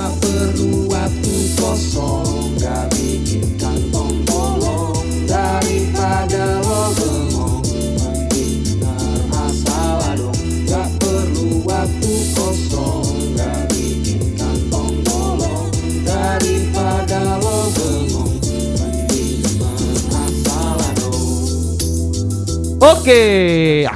[0.00, 2.19] Gak perlu waktu kosong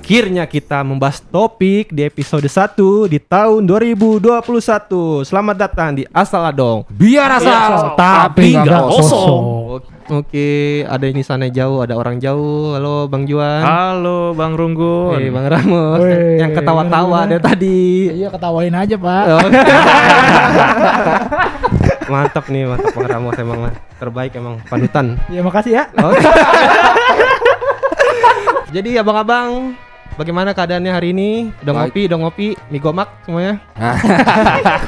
[0.05, 5.25] akhirnya kita membahas topik di episode 1 di tahun 2021.
[5.25, 6.85] Selamat datang di Asal Adong.
[6.93, 9.41] Biar asal, tapi nggak nggak kosong.
[10.13, 12.77] Oke, ada ini sana jauh, ada orang jauh.
[12.77, 13.65] Halo Bang Juan.
[13.65, 15.25] Halo Bang Runggun.
[15.25, 18.13] Eh, Bang Ramos Weh, yang ketawa-tawa dari tadi.
[18.13, 19.25] Iya ketawain aja pak.
[19.25, 19.41] Oh.
[22.13, 23.73] mantap nih, mantap Bang Ramos emang.
[23.97, 25.17] Terbaik emang panutan.
[25.33, 25.89] Iya makasih ya.
[28.75, 29.79] Jadi abang-abang,
[30.15, 31.51] bagaimana keadaannya hari ini?
[31.63, 31.83] Udah Baik.
[31.91, 33.55] ngopi, udah ngopi, mie gomak semuanya?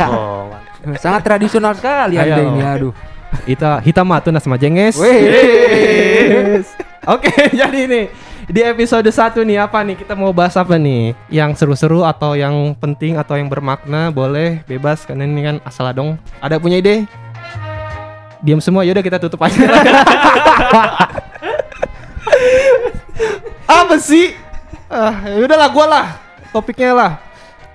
[0.07, 0.51] Oh,
[1.03, 2.49] sangat tradisional sekali Anda Ayo.
[2.51, 2.61] ini.
[2.63, 2.93] Aduh.
[3.43, 4.97] Kita hitam tunas sama jenges.
[4.97, 6.63] Wih.
[7.07, 8.07] Oke, jadi nih
[8.47, 11.19] di episode 1 nih apa nih kita mau bahas apa nih?
[11.27, 16.15] Yang seru-seru atau yang penting atau yang bermakna boleh bebas karena ini kan asal dong.
[16.39, 17.11] Ada punya ide?
[18.47, 19.59] Diam semua yaudah kita tutup aja.
[23.67, 24.36] apa sih?
[24.97, 26.07] Ah, yaudahlah gua lah
[26.49, 27.13] topiknya lah.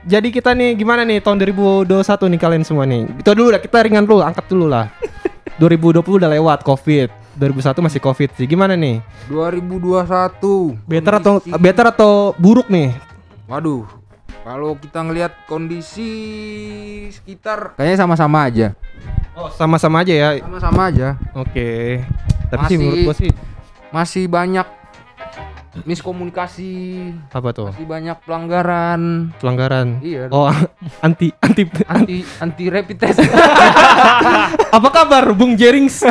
[0.01, 1.85] Jadi kita nih gimana nih tahun 2021
[2.25, 3.05] nih kalian semua nih.
[3.13, 4.89] Itu dulu dah kita ringan dulu, angkat dulu lah.
[5.61, 7.13] 2020 udah lewat Covid.
[7.37, 8.49] 2001 masih Covid sih.
[8.49, 8.97] Gimana nih?
[9.29, 10.73] 2021.
[10.89, 12.97] Better atau Kondisi- better atau buruk nih?
[13.45, 13.85] Waduh.
[14.41, 16.09] Kalau kita ngelihat kondisi
[17.13, 18.73] sekitar kayaknya sama-sama aja.
[19.37, 20.29] Oh, sama-sama aja ya.
[20.41, 21.13] Sama-sama aja.
[21.37, 22.01] Oke.
[22.49, 23.31] Tapi sih Masih- menurut gua sih
[23.93, 24.65] Masih banyak
[25.87, 26.73] miskomunikasi,
[27.31, 27.71] apa tuh?
[27.71, 29.31] masih banyak pelanggaran.
[29.39, 30.03] Pelanggaran.
[30.03, 30.27] Iya.
[30.29, 30.51] Oh,
[31.05, 33.19] anti anti Anti anti rapid test.
[34.77, 36.03] apa kabar Bung Jerings?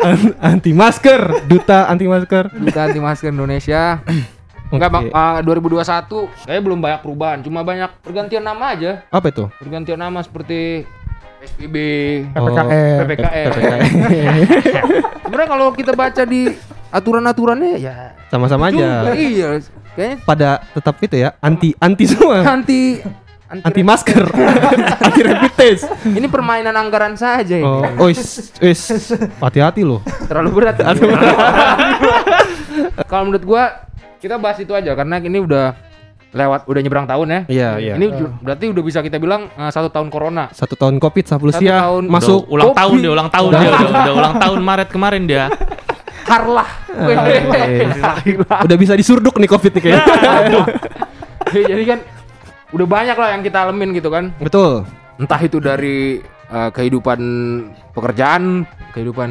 [0.00, 2.48] An- anti masker, duta anti masker.
[2.48, 4.00] Kita anti masker Indonesia.
[4.70, 5.04] Enggak, Bang.
[5.10, 5.18] Oke.
[5.18, 9.02] Ah, 2021 kayaknya belum banyak perubahan, cuma banyak pergantian nama aja.
[9.10, 9.50] Apa itu?
[9.58, 10.86] Pergantian nama seperti
[11.40, 11.76] SPB,
[12.36, 13.48] Oh, PPKM.
[13.48, 13.88] PPKM.
[15.24, 16.52] Sebenarnya kalau kita baca di
[16.90, 19.08] aturan-aturannya ya Sama-sama aja.
[19.16, 19.56] iya.
[19.90, 22.44] Kayaknya Pada tetap itu ya, anti anti semua.
[22.44, 23.00] anti
[23.50, 24.30] Anti masker,
[25.10, 25.82] anti rapid test.
[26.06, 27.66] Ini permainan anggaran saja ini.
[27.66, 29.10] Oh, ois, ois,
[29.42, 29.98] hati-hati loh.
[30.30, 30.78] Terlalu berat.
[33.10, 33.90] Kalau menurut gua
[34.22, 35.74] kita bahas itu aja karena ini udah
[36.30, 37.40] lewat udah nyebrang tahun ya.
[37.46, 37.94] Iya, iya.
[37.98, 40.46] Ini ju- berarti udah bisa kita bilang eh, satu tahun corona.
[40.50, 42.06] Satu tahun covid Satu Sapulsia tahun.
[42.06, 42.78] masuk Udah ulang Kopi.
[42.78, 45.44] tahun dia, ulang tahun dia, udah, udah ulang tahun Maret kemarin dia.
[46.30, 46.68] Harlah.
[48.66, 50.04] udah bisa disurduk nih covid nih kayaknya.
[51.70, 51.98] Jadi kan
[52.70, 54.30] udah banyak lah yang kita alamin gitu kan.
[54.38, 54.86] Betul.
[55.18, 57.18] Entah itu dari eh, kehidupan
[57.90, 58.62] pekerjaan,
[58.94, 59.30] kehidupan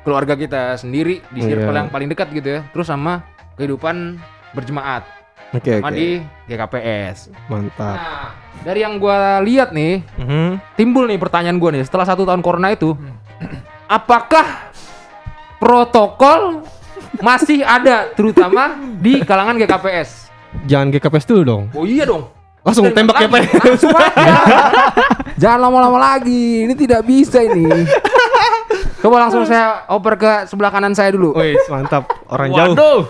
[0.00, 1.80] keluarga kita sendiri di circle Iya.
[1.80, 2.68] yang paling dekat gitu ya.
[2.68, 3.24] Terus sama
[3.56, 4.20] kehidupan
[4.52, 5.04] berjemaat
[5.50, 5.98] Oke, sama oke.
[5.98, 6.08] di
[6.46, 7.18] GKPS.
[7.46, 7.96] Mantap.
[7.96, 8.28] Nah,
[8.62, 10.62] dari yang gua lihat nih, Mhm.
[10.74, 12.94] timbul nih pertanyaan gua nih setelah satu tahun corona itu,
[13.90, 14.70] apakah
[15.58, 16.62] protokol
[17.18, 20.30] masih ada terutama di kalangan GKPS?
[20.64, 21.62] Jangan GKPS dulu dong.
[21.72, 22.30] Oh iya dong.
[22.60, 23.26] Langsung tembak lagi.
[23.26, 23.50] GKPS.
[23.58, 23.90] Langsung.
[25.42, 26.68] Jangan lama-lama lagi.
[26.68, 27.64] Ini tidak bisa ini.
[29.00, 31.32] Coba langsung saya oper ke sebelah kanan saya dulu.
[31.32, 32.06] Wih, mantap.
[32.28, 33.08] Orang jauh.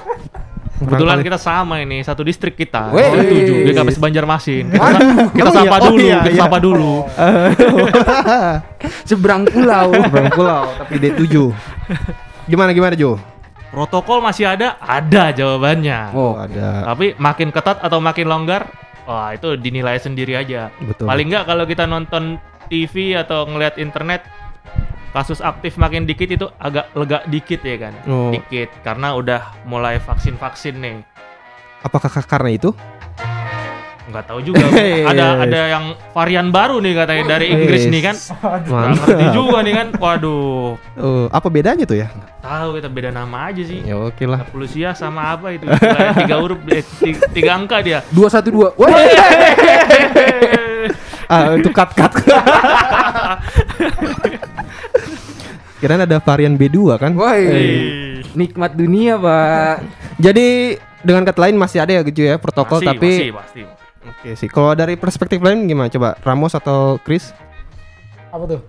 [0.80, 2.88] Kebetulan kita sama ini, satu distrik kita.
[2.96, 3.04] Weh.
[3.04, 4.72] Oh, tujuh, GKPS Banjarmasin.
[4.72, 5.28] Kita, Waduh.
[5.36, 5.76] kita Oh, sapa iya.
[5.76, 6.41] Oh, dulu, iya, kita iya.
[6.41, 6.94] sapa dulu.
[9.08, 9.88] Seberang pulau.
[10.08, 11.52] Bang Pulau, tapi D7.
[12.48, 13.20] Gimana gimana Jo?
[13.70, 14.80] Protokol masih ada?
[14.80, 16.16] Ada jawabannya.
[16.16, 16.88] Oh, ada.
[16.91, 18.66] Tapi makin ketat atau makin longgar,
[19.04, 20.72] wah itu dinilai sendiri aja.
[20.80, 21.06] Betul.
[21.06, 22.41] Paling nggak kalau kita nonton
[22.72, 24.24] TV atau ngelihat internet,
[25.10, 27.94] kasus aktif makin dikit itu agak lega dikit ya kan?
[28.06, 28.31] Oh.
[28.31, 31.03] Dikit karena udah mulai vaksin-vaksin nih.
[31.82, 32.71] Apakah karena itu?
[34.10, 34.66] Nggak tahu juga.
[35.10, 38.16] Ada ada yang varian baru nih katanya dari Inggris nih kan.
[38.66, 39.86] Nggak ngerti juga nih kan.
[40.03, 40.74] Waduh.
[40.98, 42.10] Oh, apa bedanya tuh ya?
[42.42, 43.86] Tahu kita beda nama aja sih.
[43.86, 44.42] Ya oke lah.
[44.51, 45.63] Polusia sama apa itu?
[46.27, 48.03] Tiga huruf, eh, tiga, tiga angka dia.
[48.10, 48.68] dua satu dua.
[51.30, 52.10] Ah, itu cut cut.
[55.78, 57.15] Kirain ada varian B2 kan?
[57.15, 57.41] Woi.
[57.41, 59.77] Eh, Nikmat dunia, Pak.
[60.18, 63.60] Jadi dengan kata lain masih ada ya gitu ya protokol Masih, tapi masih, pasti.
[64.03, 64.48] Oke sih.
[64.48, 66.18] Kalau dari perspektif lain gimana coba?
[66.21, 67.32] Ramos atau Chris?
[68.28, 68.62] Apa tuh?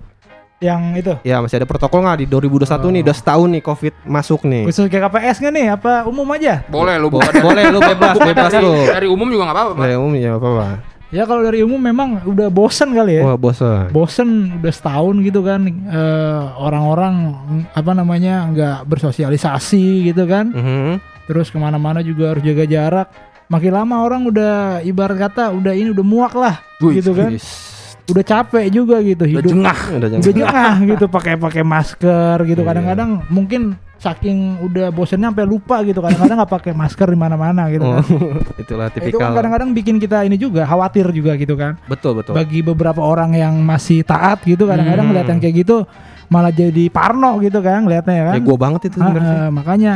[0.62, 1.10] yang itu.
[1.26, 4.70] Ya masih ada protokol nggak di 2021 nih udah setahun nih covid masuk nih.
[4.70, 5.66] Khusus KKPS nggak nih?
[5.74, 6.62] Apa umum aja?
[6.70, 8.74] Boleh lu Bo- buka dari- boleh lu bebas bebas dari, lu.
[8.86, 9.72] dari umum juga nggak apa-apa.
[9.74, 9.82] Pak.
[9.82, 10.66] Boleh umum ya apa apa.
[11.12, 13.24] Ya kalau dari umum memang udah bosen kali ya.
[13.28, 13.92] Wah bosan.
[13.92, 14.30] Bosen
[14.64, 20.56] udah setahun gitu kan eh, orang-orang mm, apa namanya nggak bersosialisasi gitu kan.
[20.56, 21.04] Mhm.
[21.28, 23.08] Terus ke mana-mana juga harus jaga jarak.
[23.52, 27.36] Makin lama orang udah ibarat kata udah ini udah muak lah Wih, gitu kan.
[28.08, 29.52] Udah capek juga gitu Udah hidup.
[29.52, 29.80] jengah.
[29.92, 30.24] Udah jangan.
[30.24, 32.64] Udah jengah gitu pakai pakai masker gitu.
[32.64, 32.68] Iya.
[32.72, 36.02] Kadang-kadang mungkin saking udah bosennya sampai lupa gitu.
[36.02, 38.06] Kadang-kadang nggak pakai masker di mana-mana gitu Oh, kan.
[38.66, 39.30] itulah Itu kan tipikal.
[39.38, 41.78] kadang-kadang bikin kita ini juga khawatir juga gitu kan.
[41.86, 42.34] betul betul.
[42.34, 45.22] Bagi beberapa orang yang masih taat gitu kadang-kadang Hmm.
[45.22, 45.86] yang kayak gitu
[46.28, 48.36] malah jadi parno gitu kan ngeliatnya ya kan.
[48.36, 49.94] Ya gua banget itu Ah, ah, makanya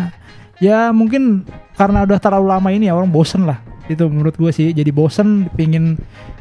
[0.62, 1.44] ya mungkin
[1.74, 3.58] karena udah terlalu lama ini ya orang bosen lah.
[3.90, 5.98] Itu menurut gue sih jadi bosen pingin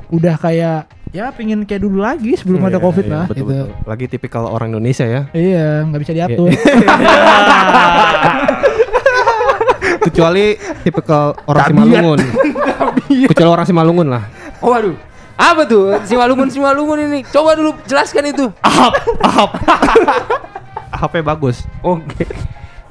[0.09, 0.85] udah kayak
[1.15, 3.47] ya pingin kayak dulu lagi sebelum ada Iya, covid iya, lah betul, gitu.
[3.55, 3.69] betul.
[3.87, 5.23] Lagi tipikal orang Indonesia ya.
[5.31, 6.51] Iya nggak bisa diatur.
[10.11, 12.19] Kecuali tipikal orang Simalungun.
[13.31, 14.27] Kecuali orang Simalungun lah.
[14.59, 14.99] Oh, waduh.
[15.35, 15.99] Apa tuh?
[16.03, 17.23] Si Malungun si Malungun ini.
[17.31, 18.51] Coba dulu jelaskan itu.
[20.95, 21.63] HP bagus.
[21.83, 22.27] Oke.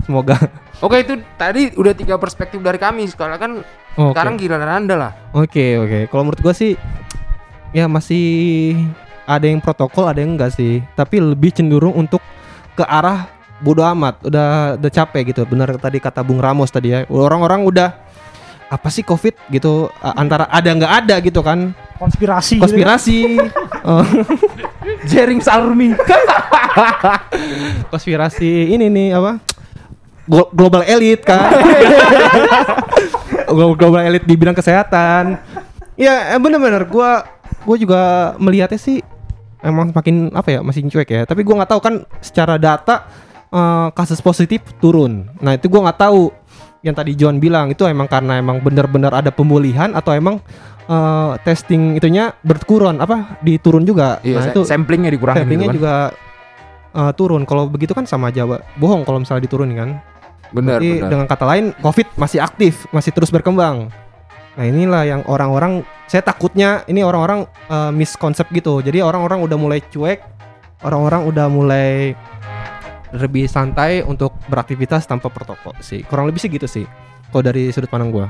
[0.03, 0.35] Semoga.
[0.83, 3.07] Oke itu tadi udah tiga perspektif dari kami.
[3.07, 3.51] Sekarang kan
[3.95, 4.11] Oke.
[4.11, 5.11] sekarang giliran anda lah.
[5.31, 6.11] Oke oke.
[6.11, 6.75] Kalau menurut gua sih
[7.73, 8.77] ya masih
[9.25, 10.79] ada yang protokol, ada yang enggak sih.
[10.93, 12.21] Tapi lebih cenderung untuk
[12.73, 13.27] ke arah
[13.59, 14.21] bodo amat.
[14.23, 15.43] Udah udah capek gitu.
[15.43, 17.03] Benar tadi kata Bung Ramos tadi ya.
[17.07, 17.89] Orang-orang udah
[18.65, 22.57] apa sih covid gitu antara ada nggak ada gitu kan Konspirasi.
[22.57, 23.17] gitu konspirasi
[23.85, 24.01] Oh,
[25.11, 25.93] Jering Salmi.
[27.91, 29.37] konspirasi ini nih apa
[30.25, 31.53] Glo- global elite kan
[33.45, 35.37] Glo- global elite di bidang kesehatan
[35.93, 37.27] ya eh, bener-bener gua
[37.63, 38.01] gua juga
[38.39, 38.99] melihatnya sih
[39.63, 43.07] emang makin apa ya masih cuek ya tapi gua nggak tahu kan secara data
[43.49, 46.31] eh, kasus positif turun nah itu gua nggak tahu
[46.83, 50.43] yang tadi John bilang itu emang karena emang benar-benar ada pemulihan atau emang
[50.87, 55.79] eh, testing itunya berkurun apa diturun juga Iya, nah itu samplingnya dikurangin samplingnya gitu kan.
[55.79, 55.95] juga
[56.93, 57.41] eh, turun.
[57.47, 58.43] Kalau begitu kan sama aja
[58.77, 59.89] bohong kalau misalnya diturun kan.
[60.53, 61.09] Benar, Jadi benar.
[61.09, 63.89] dengan kata lain COVID masih aktif, masih terus berkembang.
[64.53, 68.79] Nah inilah yang orang-orang saya takutnya ini orang-orang eh, miskonsep gitu.
[68.79, 70.21] Jadi orang-orang udah mulai cuek,
[70.85, 72.13] orang-orang udah mulai
[73.13, 76.01] lebih santai untuk beraktivitas tanpa protokol sih.
[76.05, 76.85] Kurang lebih sih gitu sih.
[77.29, 78.27] Kalau dari sudut pandang gua.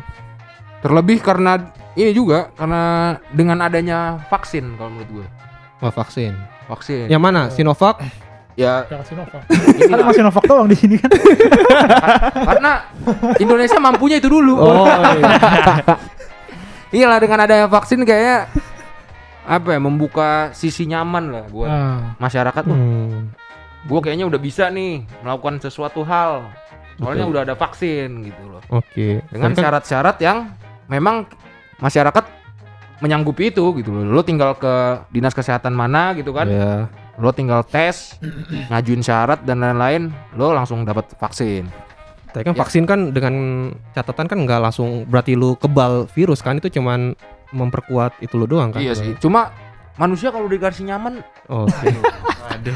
[0.83, 5.27] Terlebih karena ini juga karena dengan adanya vaksin kalau menurut gue.
[5.79, 6.35] Wah vaksin.
[6.67, 7.07] Vaksin.
[7.07, 7.41] Yang mana?
[7.47, 8.03] Sinovac?
[8.53, 9.41] Ya Jangan Sinovac.
[9.49, 10.05] ini Kan lah.
[10.05, 11.09] masih Sinovac doang di sini kan.
[12.53, 12.71] karena
[13.39, 14.53] Indonesia mampunya itu dulu.
[14.59, 15.25] Oh iya.
[16.93, 18.45] Iyalah dengan adanya vaksin kayaknya
[19.43, 22.15] apa ya membuka sisi nyaman lah buat Ah.
[22.15, 22.63] masyarakat.
[22.63, 23.33] Wah, Hmm.
[23.83, 26.47] Gue kayaknya udah bisa nih melakukan sesuatu hal.
[26.95, 27.33] Soalnya Betul.
[27.35, 28.61] udah ada vaksin gitu loh.
[28.71, 29.19] Oke.
[29.27, 30.37] Dengan Tapi kan- syarat-syarat yang
[30.87, 31.27] memang
[31.77, 32.23] masyarakat
[33.01, 34.07] menyanggupi itu gitu loh.
[34.07, 34.71] Lo tinggal ke
[35.11, 36.47] dinas kesehatan mana gitu kan.
[36.47, 36.87] Iya.
[37.13, 38.15] Lo tinggal tes,
[38.69, 41.67] ngajuin syarat dan lain-lain, lo langsung dapat vaksin.
[42.33, 42.59] Tapi kan Ya.
[42.59, 43.33] vaksin kan dengan
[43.93, 47.13] catatan kan nggak langsung berarti lu kebal virus kan itu cuman
[47.49, 48.81] memperkuat itu lu doang kan.
[48.81, 49.13] Iya sih.
[49.17, 49.53] Cuma
[49.93, 51.93] manusia kalau dikasih nyaman Oh, Oke.
[52.53, 52.73] Aduh.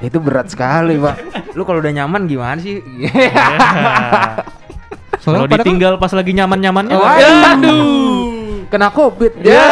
[0.00, 1.16] itu berat sekali, Pak.
[1.52, 2.82] Lu kalau udah nyaman gimana sih?
[5.14, 6.96] Kalau Soalnya pada kan, ditinggal pas lagi nyaman-nyamannya.
[6.96, 7.40] Waduh.
[7.48, 7.84] Aduh.
[8.68, 9.40] Kena Covid.
[9.40, 9.64] Ya.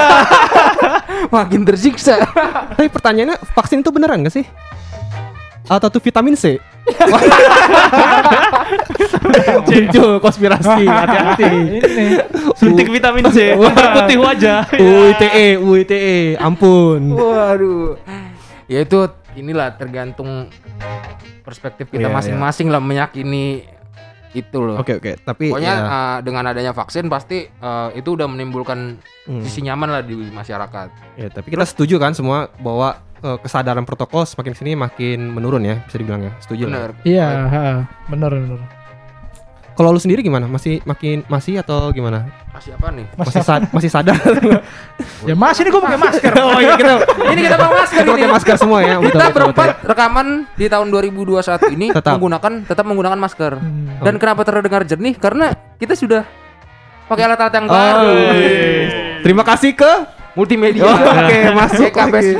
[1.35, 2.25] Makin tersiksa.
[2.73, 4.47] tapi pertanyaannya vaksin itu beneran gak sih?
[5.73, 6.61] Atau tuh vitamin C?
[9.73, 11.81] Muncul konspirasi, hati-hati.
[12.61, 13.57] Suntik vitamin C.
[13.57, 14.69] Putih wajah.
[14.77, 17.17] UITE, UITE, ampun.
[17.17, 17.97] Waduh.
[18.69, 20.53] Ya itu inilah tergantung
[21.43, 23.65] perspektif kita Iya, masing-masing lah meyakini
[24.33, 24.81] itu loh.
[24.81, 28.97] Oke oke, tapi Pokoknya ya, uh, dengan adanya vaksin pasti uh, itu udah menimbulkan
[29.29, 30.89] hmm, sisi nyaman lah di masyarakat.
[31.21, 35.81] ya, tapi kita setuju kan semua bahwa eh, kesadaran protokol semakin sini makin menurun ya,
[35.83, 36.33] bisa dibilang ya.
[36.39, 36.71] Setuju lah.
[36.71, 36.91] Bener.
[37.03, 37.63] Iya, ha,
[38.07, 38.61] bener bener.
[39.73, 40.45] Kalau lu sendiri gimana?
[40.45, 42.29] Masih makin masih atau gimana?
[42.53, 43.09] Masih apa nih?
[43.17, 44.21] Masih sad- masih sadar?
[45.23, 46.33] Ya mas ini gue pakai masker.
[46.45, 46.93] oh iya kita
[47.25, 48.13] Ini kita pakai masker kita ini.
[48.13, 48.99] pakai masker semua ya.
[48.99, 49.89] Betul, Kita betul, berempat betul.
[49.89, 52.13] rekaman di tahun 2021 ini Tetap.
[52.13, 53.53] menggunakan tetap menggunakan masker.
[53.57, 54.03] Hmm.
[54.03, 55.15] Dan kenapa terdengar jernih?
[55.15, 55.47] Karena
[55.79, 56.23] kita sudah
[57.09, 58.09] pakai alat-alat yang Oh, baru.
[58.13, 59.21] iya.
[59.23, 59.93] Terima kasih ke
[60.33, 60.83] Multimedia.
[60.83, 62.33] Oh, Oke, masuk lagi.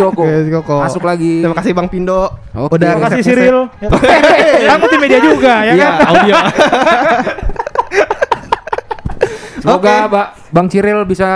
[0.49, 0.77] Joko.
[0.81, 1.45] Masuk lagi.
[1.45, 2.25] Terima kasih Bang Pindo.
[2.51, 2.75] Oke.
[2.75, 3.21] Udah Terima kasih.
[3.21, 4.75] Ya.
[4.75, 5.93] Kan media juga ya Iya, kan.
[6.09, 6.35] audio.
[9.63, 10.11] Semoga Oke.
[10.11, 11.29] Ba- Bang Ciril bisa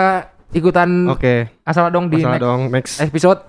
[0.50, 1.46] ikutan Oke.
[1.62, 2.94] asal dong di Masalah next dong next.
[3.00, 3.40] episode.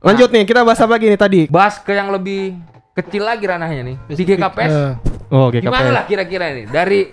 [0.00, 1.40] Lanjut nih, kita bahas apa lagi nih tadi?
[1.46, 2.56] Bahas ke yang lebih
[2.94, 3.96] kecil lagi ranahnya nih.
[4.06, 4.70] Di GKPS.
[4.70, 4.92] Eh,
[5.30, 5.64] Oh, GKPS.
[5.64, 6.66] Gimana lah kira-kira ini?
[6.66, 7.06] Dari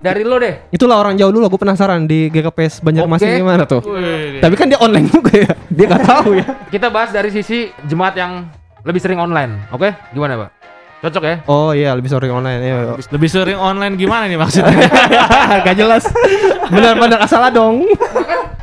[0.00, 0.68] dari lo deh.
[0.70, 3.36] Itulah orang jauh dulu, gue penasaran di GKPS Banjarmasin Oke.
[3.38, 3.84] gimana tuh.
[3.86, 5.52] Wih, Tapi kan dia online juga ya.
[5.68, 6.46] Dia nggak tahu ya.
[6.66, 8.48] Kita bahas dari sisi jemaat yang
[8.80, 9.68] lebih sering online.
[9.70, 9.92] Oke?
[10.10, 10.50] Gimana, Pak?
[11.00, 11.36] Cocok ya?
[11.46, 12.60] Oh iya, lebih sering online.
[12.60, 12.76] Iya.
[13.08, 14.72] lebih sering online gimana nih maksudnya?
[15.64, 16.04] Gak jelas.
[16.66, 17.84] Benar-benar asal dong.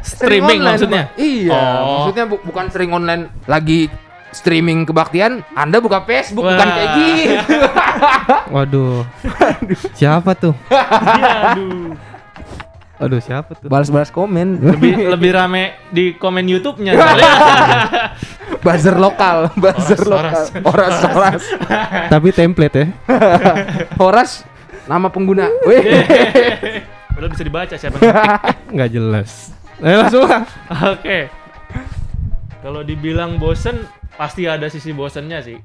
[0.01, 1.03] Streaming online, maksudnya?
[1.13, 2.05] Iya, Oh.
[2.05, 3.89] maksudnya bu- bukan sering online lagi
[4.37, 6.75] streaming kebaktian, Anda buka Facebook bukan Wah.
[6.77, 7.55] kayak gitu.
[8.53, 9.01] Waduh.
[9.97, 10.53] Siapa tuh?
[10.69, 11.97] Aduh.
[12.97, 13.69] Aduh, siapa tuh?
[13.69, 14.57] Balas-balas komen.
[14.57, 16.97] Lebih lebih rame di komen YouTube-nya
[18.65, 20.65] buzzer lokal, buzzer Horas, lokal.
[20.65, 21.43] Horas, horas.
[22.09, 22.87] Tapi template ya.
[24.01, 24.41] Horas
[24.89, 25.45] nama pengguna.
[25.69, 25.81] Wih.
[27.21, 27.97] Udah bisa dibaca siapa.
[28.73, 29.53] Nggak jelas.
[29.77, 30.41] Ayo langsung lah.
[30.97, 31.29] Oke.
[32.65, 33.85] Kalau dibilang bosen,
[34.17, 35.57] pasti ada sisi bosennya sih.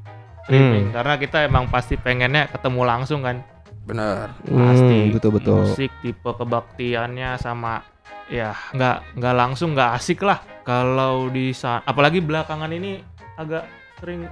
[0.44, 0.90] Streaming.
[0.90, 0.94] Hmm.
[0.94, 3.40] Karena kita emang pasti pengennya ketemu langsung kan.
[3.82, 4.30] Bener.
[4.44, 4.97] Pasti.
[5.09, 5.62] Hmm, betul betul.
[5.66, 7.82] Musik tipe kebaktiannya sama
[8.30, 10.38] ya nggak nggak langsung nggak asik lah.
[10.62, 13.02] Kalau di sa- apalagi belakangan ini
[13.35, 13.66] agak
[13.99, 14.26] sering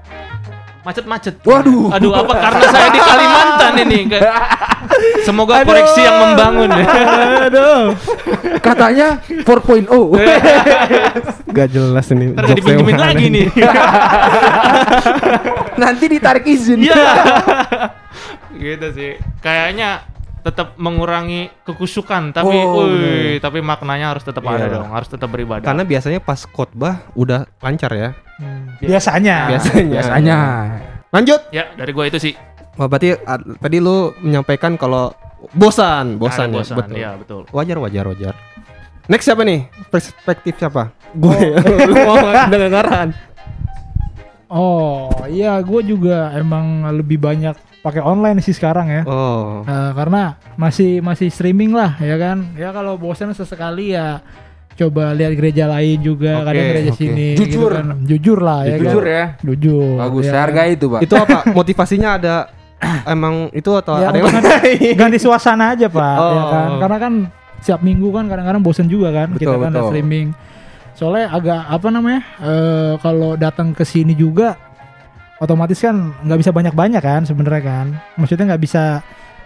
[0.83, 1.43] macet-macet.
[1.43, 1.95] Waduh.
[1.95, 3.99] Aduh, apa karena saya di Kalimantan ini?
[5.23, 6.87] Semoga koreksi yang membangun ya.
[7.47, 7.83] Aduh.
[8.59, 9.87] Katanya 4.0.
[11.51, 12.33] Gak jelas ini.
[12.33, 13.43] Ntar jokes dipinjemin lagi ini.
[13.45, 13.49] nih.
[15.77, 16.81] Nanti ditarik izin.
[16.85, 17.05] Iya.
[18.61, 19.13] gitu sih.
[19.41, 20.05] Kayaknya
[20.41, 24.73] tetap mengurangi kekusukan tapi Oh, wih, tapi maknanya harus tetap ada Iya.
[24.73, 25.61] dong, harus tetap beribadah.
[25.61, 28.11] Karena biasanya pas khotbah udah lancar ya.
[28.81, 29.53] biasanya.
[29.53, 29.85] Biasanya.
[30.01, 30.39] Biasanya.
[31.11, 31.41] Lanjut.
[31.51, 32.33] ya dari gua itu sih.
[32.81, 33.13] Wah, berarti
[33.61, 35.13] tadi lu menyampaikan kalau
[35.53, 36.65] bosan, bosan, ya.
[36.65, 36.77] bosan.
[36.81, 36.97] Betul.
[36.97, 37.43] Iya, betul.
[37.53, 38.35] Wajar, wajar, wajar.
[39.05, 39.69] Next siapa nih?
[39.93, 40.89] Perspektif siapa?
[41.13, 41.61] Gue.
[41.61, 42.17] Lu mau
[42.49, 43.13] dengeran.
[44.49, 47.53] Oh iya, gue juga emang lebih banyak
[47.85, 49.03] pakai online sih sekarang ya.
[49.05, 49.61] Oh.
[49.69, 52.49] Eh, karena masih masih streaming lah ya kan.
[52.57, 54.25] Ya kalau bosan sesekali ya
[54.81, 57.01] coba lihat gereja lain juga, Oke, kadang gereja oke.
[57.05, 57.29] sini.
[57.37, 57.77] Jujur.
[57.77, 57.87] gitu kan.
[58.09, 58.77] jujur lah ya.
[58.81, 59.13] Jujur kan?
[59.13, 59.25] ya.
[59.45, 59.97] Jujur.
[60.01, 60.45] Bagus, ya saya kan?
[60.49, 61.01] hargai itu, Pak.
[61.05, 61.39] Itu apa?
[61.53, 62.35] Motivasinya ada
[63.09, 64.95] emang itu atau Ya, ada yang lain?
[64.97, 66.49] ganti suasana aja pak ya Oh.
[66.49, 67.13] kan karena kan
[67.61, 69.91] setiap minggu kan kadang-kadang bosen juga kan kita Betul, kan ada betul.
[69.91, 70.29] streaming
[70.93, 74.57] soalnya agak apa namanya eh kalau datang ke sini juga
[75.37, 79.01] otomatis kan nggak bisa banyak-banyak kan sebenarnya kan maksudnya nggak bisa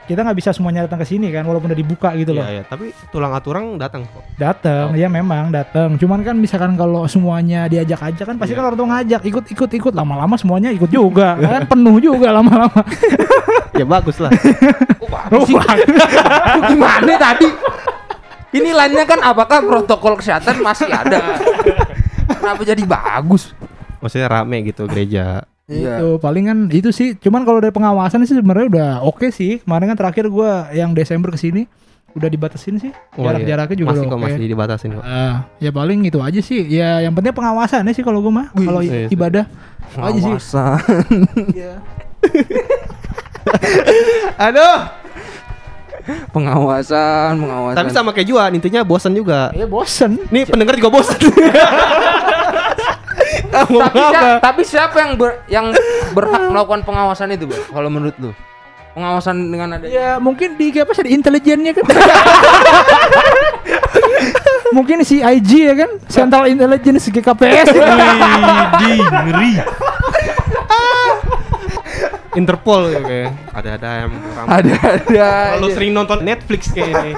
[0.05, 2.63] kita nggak bisa semuanya datang ke sini kan walaupun udah dibuka gitu loh Iya, iya.
[2.65, 4.23] Tapi tulang aturang datang kok.
[4.35, 8.59] datang ya memang datang cuman kan misalkan kalau semuanya diajak aja kan pasti Iya.
[8.59, 12.81] kan orang tua ngajak ikut ikut ikut lama-lama semuanya ikut juga kan penuh juga lama-lama
[13.75, 14.31] ya bagus lah.
[14.97, 15.57] Oh, bagus sih.
[15.57, 17.49] Itu gimana tadi?
[18.53, 21.37] Ini lainnya kan apakah protokol kesehatan masih ada?
[22.25, 23.53] Kenapa jadi bagus?
[23.99, 25.45] Maksudnya rame gitu gereja.
[25.64, 25.97] Iya.
[26.00, 27.16] Itu paling kan itu sih.
[27.16, 29.64] Cuman kalau dari pengawasan sih sebenarnya udah oke sih.
[29.64, 31.64] Kemarin kan terakhir gua yang Desember ke sini
[32.14, 32.92] udah dibatasin sih.
[33.16, 33.33] Oh, iya.
[33.33, 34.25] Jarak-jaraknya juga masih udah kok oke.
[34.28, 35.04] masih dibatasin kok.
[35.04, 36.61] Ah, ya paling itu aja sih.
[36.68, 38.47] Ya yang penting pengawasannya sih kalau gua mah.
[38.52, 39.09] Kalau iya, iya.
[39.09, 39.44] ibadah
[39.97, 40.37] aja sih.
[40.37, 40.80] Pengawasan.
[44.49, 44.78] Aduh.
[46.37, 47.80] pengawasan, pengawasan.
[47.80, 49.49] Tapi sama kayak Juan, intinya bosan juga.
[49.56, 50.21] Ya bosen.
[50.28, 51.16] Nih pendengar juga bosan.
[53.55, 54.03] Tapi, apa?
[54.11, 55.67] siapa, tapi siapa yang ber, yang
[56.11, 57.63] berhak melakukan pengawasan itu, Bang?
[57.71, 58.31] Kalau menurut lu?
[58.95, 61.83] Pengawasan dengan ada Ya mungkin di apa sih di intelijennya kan.
[64.77, 67.75] mungkin si IG ya kan, Central Intelligence GKPS.
[68.79, 69.53] Di ngeri.
[72.35, 73.31] Interpol gitu kayak.
[73.55, 74.47] Ada-ada yang orang.
[74.51, 75.31] ada ada.
[75.59, 75.75] Kalau aja.
[75.75, 77.13] sering nonton Netflix kayak ini.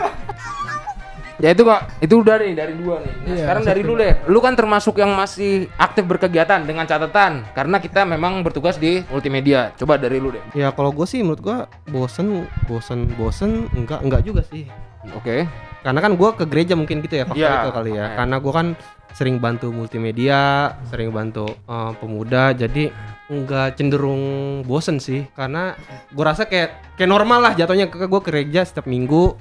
[1.36, 3.12] Ya itu kok, itu udah nih dari dua nih.
[3.12, 4.12] Nah, Iya, sekarang dari lu deh.
[4.24, 9.76] Lu kan termasuk yang masih aktif berkegiatan dengan catatan karena kita memang bertugas di multimedia.
[9.76, 10.40] Coba dari lu deh.
[10.56, 11.58] Ya kalau gue sih menurut gue
[11.92, 14.64] bosen, bosen, bosen, enggak, enggak juga sih.
[15.12, 15.44] Oke.
[15.84, 17.60] Karena kan gue ke gereja mungkin gitu ya faktor Iya.
[17.62, 17.96] itu kali ya.
[18.00, 18.06] Iya.
[18.16, 18.68] Karena gue kan
[19.12, 20.40] sering bantu multimedia,
[20.88, 22.88] sering bantu eh, pemuda, jadi
[23.28, 24.22] nggak cenderung
[24.64, 25.28] bosen sih.
[25.36, 25.76] Karena
[26.08, 29.36] gue rasa kayak kayak normal lah jatuhnya ke gue ke gereja setiap minggu,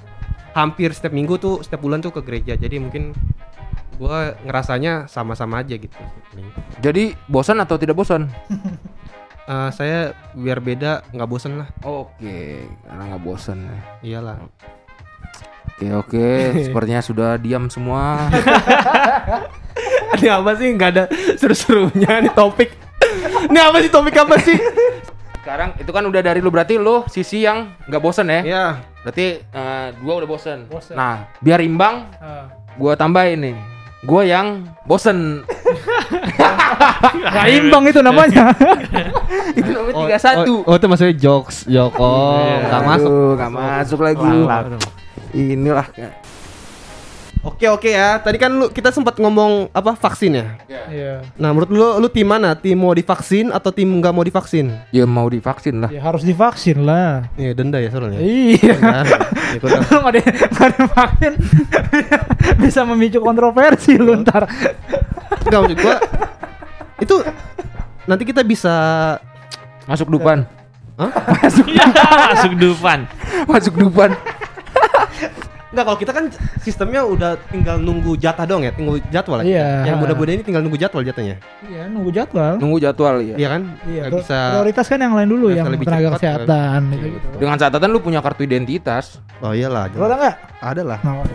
[0.56, 2.56] hampir setiap minggu tuh setiap bulan tuh ke gereja.
[2.56, 3.12] Jadi mungkin
[4.00, 5.96] gue ngerasanya sama-sama aja gitu.
[6.80, 8.32] Jadi bosan atau tidak bosan?
[9.46, 11.70] Eh, saya biar beda nggak bosen lah.
[11.86, 13.62] Oke, karena nggak bosan.
[13.62, 13.78] ya.
[14.02, 14.42] Iyalah.
[15.70, 16.26] Oke oke,
[16.66, 18.26] sepertinya sudah diam semua.
[20.18, 21.04] Ini apa sih nggak ada
[21.38, 22.74] seru-serunya nih topik.
[23.46, 24.58] Ini apa sih topik apa sih?
[25.46, 28.40] Sekarang itu kan udah dari lu berarti lu sisi yang nggak bosan ya?
[28.42, 28.66] ya.
[29.06, 30.66] Berarti eh, dua udah bosan.
[30.66, 30.98] Bosen.
[30.98, 32.50] Nah, biar imbang, Ah.
[32.74, 33.56] gua tambahin nih.
[34.02, 35.46] Gua yang bosen.
[37.30, 38.50] Nggak imbang itu namanya.
[39.58, 40.54] Itu namanya Oh, tiga satu.
[40.66, 41.94] Oh, oh, itu maksudnya jokes, jok.
[41.94, 43.06] Oh, nggak masuk.
[43.06, 44.32] Aduh, nggak masuk lagi.
[45.30, 45.86] Inilah.
[47.46, 48.18] Oke oke ya.
[48.18, 50.46] Tadi kan lu kita sempat ngomong apa vaksin ya.
[50.90, 51.14] Iya.
[51.38, 52.58] Nah menurut lu lu tim mana?
[52.58, 54.74] Tim mau divaksin atau tim nggak mau divaksin?
[54.90, 55.90] Ya mau divaksin lah.
[55.94, 57.30] Ya harus divaksin lah.
[57.38, 58.18] Iya denda ya soalnya.
[58.18, 58.74] Iya.
[59.46, 59.82] Ya, gua tahu.
[60.02, 61.32] Nggak ada nggak ada vaksin
[62.66, 64.50] bisa memicu kontroversi lu ntar.
[65.46, 65.96] Enggak maksud gua
[66.98, 67.16] itu
[68.10, 68.74] nanti kita bisa
[69.86, 70.42] Masuk dupan.
[71.46, 73.06] Masuk dupan.
[73.46, 74.10] Masuk dupan.
[75.74, 76.24] Enggak kalau kita kan
[76.62, 79.46] sistemnya udah tinggal nunggu jatah dong ya, tunggu jadwal ya.
[79.46, 79.68] Iya.
[79.90, 81.36] Yang muda-muda ini tinggal nunggu jadwal jatahnya.
[81.66, 82.54] Iya nunggu jadwal.
[82.62, 83.34] Nunggu jadwal ya.
[83.34, 83.62] Iya kan?
[83.82, 84.02] Iya.
[84.06, 87.06] Pri- bisa Prioritas kan yang lain dulu yang lebih tenaga cepat, kesehatan gitu.
[87.18, 87.26] gitu.
[87.42, 89.18] Dengan catatan lu punya kartu identitas.
[89.42, 89.90] Oh iyalah.
[89.92, 90.36] Lo ada nggak?
[90.62, 90.98] Ada lah.
[91.02, 91.26] Nah,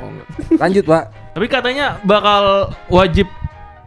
[0.57, 1.03] Lanjut, Pak.
[1.37, 3.27] Tapi katanya bakal wajib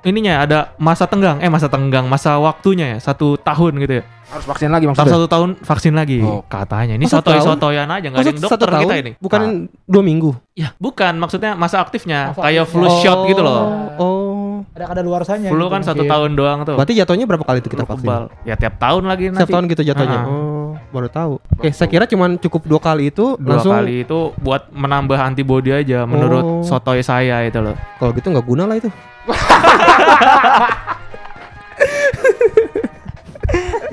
[0.05, 4.05] ininya ada masa tenggang, eh masa tenggang, masa waktunya ya satu tahun gitu ya.
[4.25, 5.15] Harus vaksin lagi maksudnya.
[5.15, 6.43] satu tahun vaksin lagi Oh.
[6.45, 6.95] katanya.
[6.95, 7.47] Ini Oh, satu sotoy tahun?
[7.47, 8.83] sotoyan aja nggak ada yang dokter satu tahun?
[8.83, 9.13] kita ini.
[9.17, 9.51] Bukan Ah.
[9.85, 10.31] dua minggu.
[10.55, 12.89] Ya bukan maksudnya masa aktifnya Masa kayak aktifnya.
[12.91, 13.61] flu shot gitu loh.
[13.97, 14.33] Oh.
[14.75, 15.47] ada kada luar sana.
[15.47, 16.75] Flu kan satu tahun doang tuh.
[16.75, 18.11] Berarti jatuhnya berapa kali itu kita vaksin?
[18.43, 19.39] Ya tiap tahun lagi nanti.
[19.39, 20.19] Setiap tahun gitu jatuhnya.
[20.19, 20.27] Ah.
[20.27, 20.54] Oh,
[20.89, 21.33] baru tahu.
[21.55, 25.71] Oke, saya kira cuman cukup dua kali itu Dua langsung kali itu buat menambah antibody
[25.71, 26.63] aja menurut Oh.
[26.63, 27.75] sotoy saya itu loh.
[27.97, 28.91] kalau gitu nggak guna lah itu.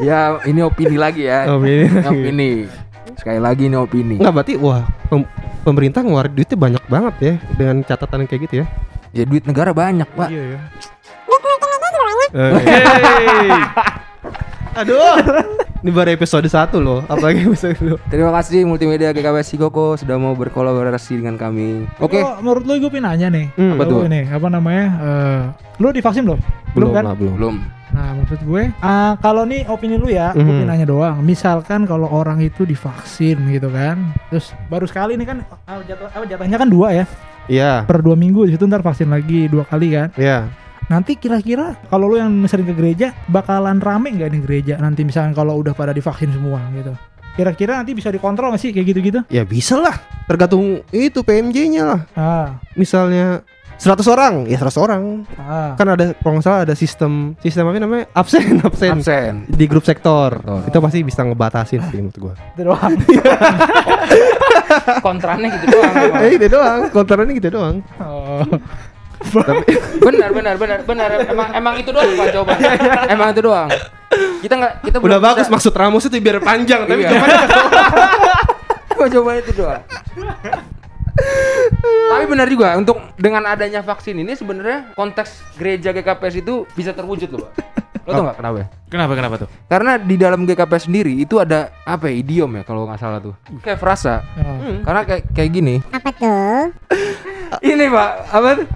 [0.02, 1.46] Ya, ini opini lagi ya.
[1.46, 1.86] Oh, ini.
[1.86, 2.52] Ini opini.
[3.14, 4.18] Sekali lagi ini opini.
[4.18, 5.30] Nggak berarti wah pem-
[5.62, 8.68] pemerintah ngeluarin duitnya banyak banget ya dengan catatan kayak gitu ya.
[9.14, 10.30] Ya duit negara banyak, Pak.
[10.34, 10.60] Iya ya.
[14.82, 15.14] Aduh.
[15.82, 18.14] Ini baru episode 1 loh, apalagi episode 2.
[18.14, 21.90] Terima kasih Multimedia GKP Sikoko sudah mau berkolaborasi dengan kami.
[21.98, 22.22] Oke.
[22.22, 22.38] Oke.
[22.38, 23.46] menurut lu gue pengen nanya nih.
[23.58, 24.06] Hmm, apa tuh?
[24.06, 24.86] Ini apa namanya?
[25.02, 25.42] eh,
[25.82, 26.40] lu divaksin belum?
[26.78, 27.04] Belum, kan?
[27.04, 27.34] lah, belum.
[27.34, 27.56] Belum.
[27.92, 30.50] Nah, maksud gue, ah, kalau nih opini lu ya, gue Mhm.
[30.54, 31.18] pengen nanya doang.
[31.20, 36.24] Misalkan kalau orang itu divaksin gitu kan, terus baru sekali nih kan, ah, jatuh, apa,
[36.24, 37.06] jatahnya kan dua ya,
[37.50, 37.74] Iya.
[37.84, 40.14] per dua minggu, di situ ntar vaksin lagi dua kali kan.
[40.14, 40.46] Iya.
[40.88, 44.74] Nanti kira-kira kalau lu yang sering ke gereja, bakalan rame nggak nih gereja?
[44.78, 46.92] Nanti misalkan kalau udah pada divaksin semua gitu.
[47.32, 49.20] Kira-kira nanti bisa dikontrol nggak sih kayak gitu-gitu?
[49.32, 49.96] Ya bisa lah.
[50.28, 52.02] Tergantung itu PMJ-nya lah.
[52.12, 53.40] Ah, Misalnya
[53.80, 55.24] 100 orang, ya 100 orang.
[55.40, 55.74] ah.
[55.74, 58.06] Kan ada kalau nggak salah ada sistem sistem apa namanya?
[58.12, 59.00] Absen, absen.
[59.00, 59.34] Absen.
[59.48, 60.38] Di grup sektor.
[60.38, 60.62] Sektor.
[60.68, 62.34] Kita pasti bisa ngebatasin sih menurut gua.
[62.52, 62.94] Itu doang.
[65.08, 65.94] Kontrannya gitu doang.
[66.28, 66.80] Eh, itu doang.
[66.92, 67.76] Konterannya gitu doang.
[67.98, 68.44] Oh.
[70.02, 71.10] Benar, benar, benar, benar.
[71.26, 72.72] Emang emang itu doang Pak jawabannya.
[73.08, 73.70] Emang itu doang.
[74.42, 77.12] Kita nggak kita Udah belum bagus bisa- maksud Ramos itu biar panjang, tapi Iya.
[78.92, 79.82] Gua jawabannya itu doang.
[81.82, 87.30] Tapi benar juga untuk dengan adanya vaksin ini sebenarnya konteks gereja GKPS itu bisa terwujud
[87.30, 87.52] loh, Pak.
[88.02, 88.58] Lo tau nggak kenapa?
[88.58, 88.68] ya?
[88.90, 89.50] Kenapa kenapa tuh?
[89.68, 93.38] Karena di dalam GKPS sendiri itu ada apa ya idiom ya kalau nggak salah tuh.
[93.62, 94.26] Kayak frasa.
[94.42, 94.82] Oh.
[94.82, 95.76] Karena kayak kayak gini.
[95.88, 96.74] Apa tuh?
[97.62, 98.68] ini Pak, apa tuh?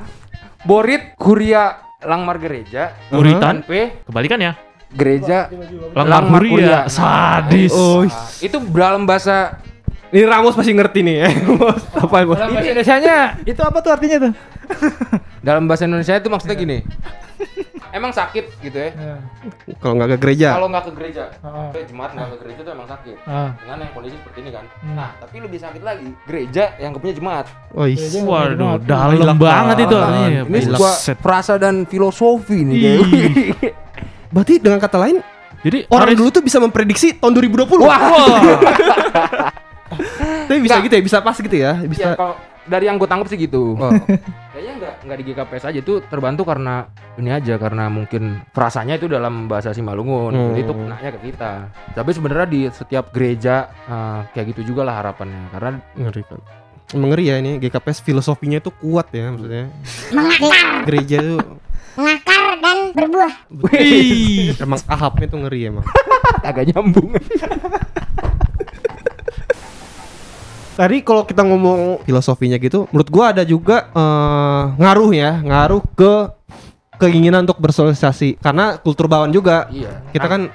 [0.66, 4.54] Borit Kuria Langmar Gereja, Uritan P kebalikan ya.
[4.90, 5.50] Gereja
[5.94, 6.54] Langmar Langmar Huria.
[6.54, 6.80] Huria.
[6.90, 7.72] Sadis.
[7.74, 8.02] Oh,
[8.42, 9.62] itu dalam bahasa
[10.10, 11.30] ini Ramos pasti ngerti nih ya.
[11.54, 11.82] Bos.
[11.94, 12.38] apa bos?
[12.38, 14.34] dalam bahasa, Indonesianya itu apa tuh artinya tuh?
[15.46, 16.78] dalam bahasa Indonesia itu maksudnya gini.
[17.96, 18.92] Emang sakit gitu ya.
[18.92, 19.16] Ya.
[19.80, 20.48] Kalau nggak ke gereja.
[20.52, 21.72] Kalau nggak ke gereja, Ah.
[21.72, 23.16] eh, jemaat nggak ke gereja tuh emang sakit.
[23.24, 23.56] Ah.
[23.56, 24.66] Dengan yang kondisi seperti ini kan.
[24.78, 24.94] Hmm.
[24.94, 27.46] Nah, tapi lebih sakit lagi gereja yang punya jemaat.
[27.72, 28.14] Oh, is.
[28.14, 30.42] Waduh, dalam banget itu Ah, artinya.
[30.44, 32.78] Ini sebuah frasa dan filosofi nih.
[34.30, 35.24] Berarti dengan kata lain
[35.64, 37.82] Jadi orang Aris- dulu tuh bisa memprediksi tahun 2020.
[37.82, 37.98] Wah.
[40.46, 40.84] Tapi bisa Nggak.
[40.84, 41.72] gitu ya, bisa pas gitu ya.
[41.76, 42.08] Iya, Bisa.
[42.14, 43.78] kalau dari yang gue tangkap sih gitu.
[43.78, 43.92] Oh.
[44.54, 46.90] Kayaknya nggak nggak di GKPS aja itu terbantu karena
[47.22, 50.34] ini aja karena mungkin frasanya itu dalam bahasa Simalungun.
[50.34, 50.48] Hmm.
[50.54, 51.52] Jadi itu kenanya ke kita.
[51.94, 56.40] Tapi sebenarnya di setiap gereja eh, kayak gitu juga lah harapannya karena ngeri kan.
[56.94, 59.66] Emang ngeri ya ini GKPS filosofinya itu kuat ya maksudnya.
[60.86, 61.38] Gereja itu
[61.96, 63.34] mengakar dan berbuah.
[63.72, 64.52] Wih.
[64.60, 65.86] emang ahapnya tuh ngeri emang.
[66.50, 67.16] agak nyambung.
[70.76, 76.14] Tadi kalau kita ngomong filosofinya gitu, menurut gua ada juga eh, ngaruh ya, ngaruh ke
[76.96, 79.72] keinginan untuk bersosialisasi karena kultur bawaan juga.
[79.72, 80.04] iya.
[80.12, 80.52] Kita kan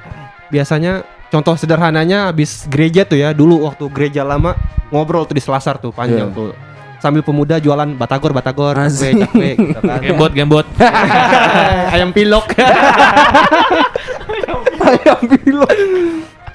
[0.48, 4.52] biasanya contoh sederhananya habis gereja tuh ya, dulu waktu gereja lama
[4.88, 6.36] ngobrol tuh di Selasar tuh panjang Iya.
[6.36, 6.52] tuh.
[7.00, 10.00] Sambil pemuda jualan batagor batagor, cakwe cakwe gitu kan.
[10.04, 10.66] Gembot, gembot.
[11.96, 12.44] Ayam pilok.
[14.84, 15.70] Ayam pilok.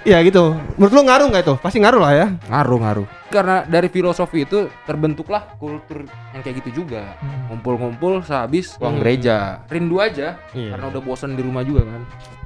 [0.06, 0.54] ya gitu.
[0.78, 1.56] Menurut lu ngaruh nggak itu?
[1.58, 2.28] Pasti ngaruh lah ya.
[2.46, 3.08] Ngaruh ngaruh.
[3.36, 7.20] Karena dari filosofi itu terbentuklah kultur yang kayak gitu juga.
[7.48, 9.02] Ngumpul-ngumpul sehabis uang Hmm.
[9.02, 9.36] gereja.
[9.66, 10.72] Rindu aja Iya.
[10.72, 12.02] karena udah bosan di rumah juga kan.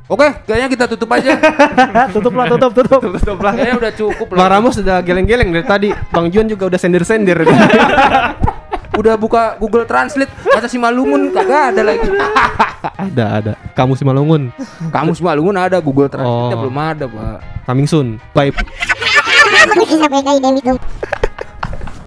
[0.08, 1.38] Oke, kayaknya kita tutup aja.
[2.16, 3.02] tutup lah, tutup, tutup.
[3.16, 3.54] Tutup lah.
[3.54, 4.38] kayaknya udah cukup lah.
[4.40, 5.90] Bang Ramos udah geleng-geleng dari tadi.
[6.10, 7.38] Bang Juan juga udah sendir-sendir.
[9.00, 12.10] udah buka Google Translate bahasa Simalungun kagak ada lagi.
[12.98, 13.54] ada, ada.
[13.72, 14.50] Kamu si Malungun.
[14.90, 16.60] Kamu Simalungun ada Google Translate Oh.
[16.60, 17.40] belum ada, Pak.
[17.64, 18.08] Coming soon.
[18.34, 18.50] Bye.
[20.40, 20.78] Demi tuh.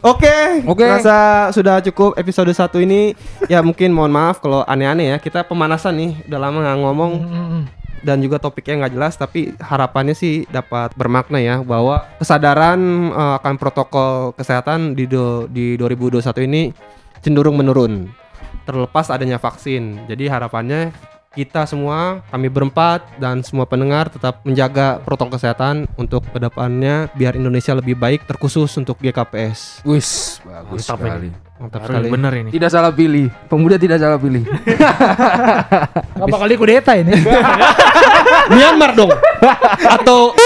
[0.02, 0.82] Oke, Oke.
[0.82, 3.14] Rasa sudah cukup episode 1 ini.
[3.46, 5.22] Ya mungkin mohon maaf kalau aneh-aneh ya.
[5.22, 7.12] Kita pemanasan nih, udah lama nggak ngomong
[8.02, 9.14] dan juga topiknya nggak jelas.
[9.14, 12.80] Tapi harapannya sih dapat bermakna ya bahwa kesadaran
[13.14, 16.18] eh, akan protokol kesehatan di do- di 2021
[16.50, 16.62] ini
[17.22, 18.10] cenderung menurun.
[18.66, 20.10] Terlepas adanya vaksin.
[20.10, 20.90] Jadi harapannya
[21.32, 27.32] kita semua, kami berempat dan semua pendengar tetap menjaga protokol kesehatan untuk ke depannya biar
[27.34, 29.80] Indonesia lebih baik terkhusus untuk GKPS.
[29.82, 31.28] Wis, bagus Mantap sekali.
[31.56, 32.08] Mantap Baru sekali.
[32.10, 32.48] bener ini.
[32.52, 33.32] Tidak salah pilih.
[33.48, 34.44] Pemuda tidak salah pilih.
[36.20, 37.16] Gak bakal dikudeta ini.
[38.52, 39.12] Myanmar dong.
[39.88, 40.36] Atau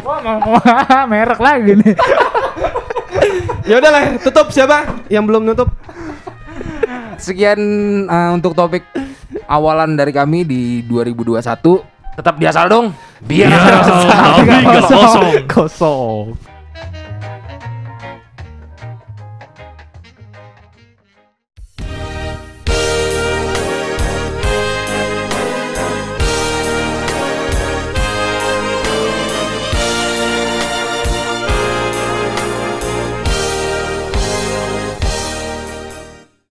[0.00, 1.94] Wah, mau- mau- merek lagi nih.
[3.62, 5.70] ya udahlah, tutup siapa yang belum nutup?
[7.20, 7.60] Sekian
[8.08, 8.82] uh, untuk topik
[9.46, 12.16] awalan dari kami di 2021.
[12.16, 12.90] Tetap di asal dong.
[13.22, 13.52] Biar
[14.64, 15.46] kalau kosong.
[15.46, 16.49] Kosong.